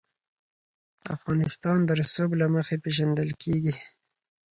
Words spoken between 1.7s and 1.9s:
د